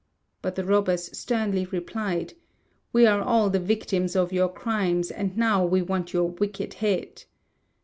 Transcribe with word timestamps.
But 0.41 0.55
the 0.55 0.63
robbers 0.65 1.15
sternly 1.15 1.67
replied, 1.67 2.33
"We 2.91 3.05
are 3.05 3.21
all 3.21 3.51
the 3.51 3.59
victims 3.59 4.15
of 4.15 4.33
your 4.33 4.49
crimes, 4.49 5.11
and 5.11 5.37
now 5.37 5.63
we 5.63 5.83
want 5.83 6.11
your 6.11 6.25
wicked 6.31 6.73
head." 6.73 7.25